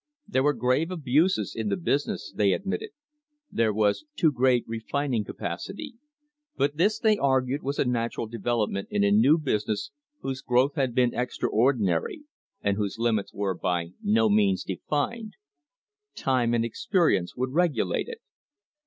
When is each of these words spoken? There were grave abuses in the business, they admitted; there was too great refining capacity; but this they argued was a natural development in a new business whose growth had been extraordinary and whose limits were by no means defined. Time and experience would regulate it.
There 0.27 0.41
were 0.41 0.53
grave 0.55 0.89
abuses 0.89 1.53
in 1.55 1.69
the 1.69 1.77
business, 1.77 2.33
they 2.35 2.53
admitted; 2.53 2.89
there 3.51 3.71
was 3.71 4.03
too 4.15 4.31
great 4.31 4.63
refining 4.67 5.23
capacity; 5.23 5.93
but 6.57 6.75
this 6.77 6.97
they 6.97 7.19
argued 7.19 7.61
was 7.61 7.77
a 7.77 7.85
natural 7.85 8.25
development 8.25 8.87
in 8.89 9.03
a 9.03 9.11
new 9.11 9.37
business 9.37 9.91
whose 10.21 10.41
growth 10.41 10.73
had 10.73 10.95
been 10.95 11.13
extraordinary 11.13 12.23
and 12.63 12.77
whose 12.77 12.97
limits 12.97 13.31
were 13.31 13.53
by 13.53 13.91
no 14.01 14.27
means 14.27 14.63
defined. 14.63 15.33
Time 16.15 16.55
and 16.55 16.65
experience 16.65 17.35
would 17.35 17.51
regulate 17.53 18.07
it. 18.07 18.21